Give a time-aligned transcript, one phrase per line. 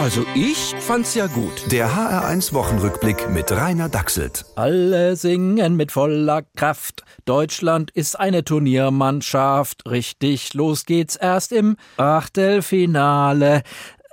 [0.00, 1.70] Also ich fand's ja gut.
[1.70, 4.46] Der HR1 Wochenrückblick mit Rainer Dachselt.
[4.56, 7.04] Alle singen mit voller Kraft.
[7.26, 9.82] Deutschland ist eine Turniermannschaft.
[9.86, 13.62] Richtig, los geht's erst im Achtelfinale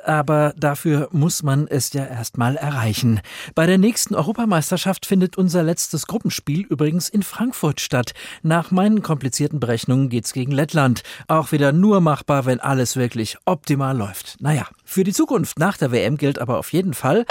[0.07, 3.21] aber dafür muss man es ja erstmal erreichen.
[3.55, 8.13] Bei der nächsten Europameisterschaft findet unser letztes Gruppenspiel übrigens in Frankfurt statt.
[8.41, 11.03] Nach meinen komplizierten Berechnungen geht's gegen Lettland.
[11.27, 14.37] Auch wieder nur machbar, wenn alles wirklich optimal läuft.
[14.39, 17.25] Naja, für die Zukunft nach der WM gilt aber auf jeden Fall,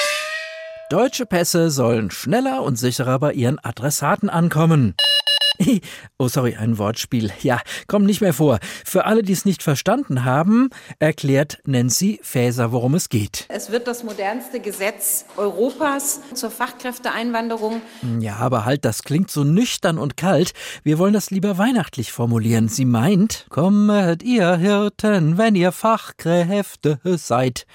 [0.89, 4.95] Deutsche Pässe sollen schneller und sicherer bei ihren Adressaten ankommen.
[6.19, 7.31] Oh, sorry, ein Wortspiel.
[7.43, 8.59] Ja, kommt nicht mehr vor.
[8.85, 13.45] Für alle, die es nicht verstanden haben, erklärt Nancy Faeser, worum es geht.
[13.49, 17.83] Es wird das modernste Gesetz Europas zur Fachkräfteeinwanderung.
[18.19, 20.53] Ja, aber halt, das klingt so nüchtern und kalt.
[20.83, 22.69] Wir wollen das lieber weihnachtlich formulieren.
[22.69, 27.67] Sie meint, kommet ihr Hirten, wenn ihr Fachkräfte seid.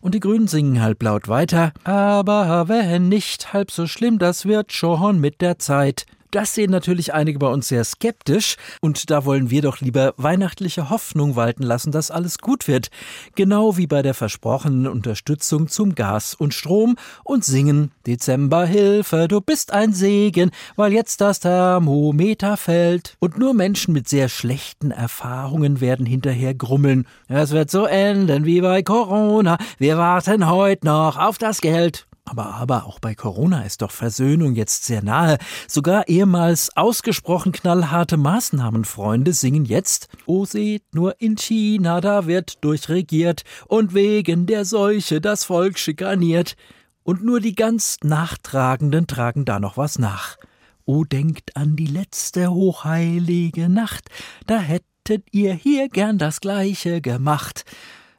[0.00, 1.72] Und die Grünen singen halblaut weiter.
[1.84, 6.06] Aber wenn nicht halb so schlimm, das wird schon mit der Zeit.
[6.30, 10.88] Das sehen natürlich einige bei uns sehr skeptisch und da wollen wir doch lieber weihnachtliche
[10.88, 12.90] Hoffnung walten lassen, dass alles gut wird.
[13.34, 19.72] Genau wie bei der versprochenen Unterstützung zum Gas und Strom und singen Dezemberhilfe, du bist
[19.72, 23.16] ein Segen, weil jetzt das Thermometer fällt.
[23.18, 27.06] Und nur Menschen mit sehr schlechten Erfahrungen werden hinterher grummeln.
[27.26, 29.58] Es wird so enden wie bei Corona.
[29.78, 32.06] Wir warten heute noch auf das Geld.
[32.30, 35.36] Aber, aber auch bei Corona ist doch Versöhnung jetzt sehr nahe.
[35.66, 43.42] Sogar ehemals ausgesprochen knallharte Maßnahmenfreunde singen jetzt, Oh seht nur in China, da wird durchregiert
[43.66, 46.54] und wegen der Seuche das Volk schikaniert.
[47.02, 50.36] Und nur die ganz Nachtragenden tragen da noch was nach.
[50.84, 54.08] Oh, denkt an die letzte hochheilige Nacht,
[54.46, 57.64] da hättet ihr hier gern das Gleiche gemacht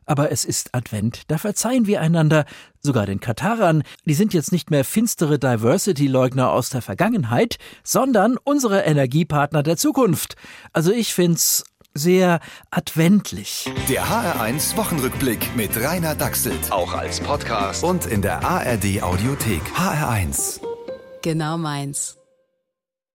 [0.05, 2.45] aber es ist Advent, da verzeihen wir einander,
[2.81, 8.81] sogar den Katarern, die sind jetzt nicht mehr finstere Diversity-Leugner aus der Vergangenheit, sondern unsere
[8.81, 10.36] Energiepartner der Zukunft.
[10.73, 12.39] Also ich find's sehr
[12.70, 13.70] adventlich.
[13.89, 16.71] Der HR1 Wochenrückblick mit Rainer Dachselt.
[16.71, 19.61] Auch als Podcast und in der ARD Audiothek.
[19.76, 20.61] HR1.
[21.21, 22.20] Genau meins.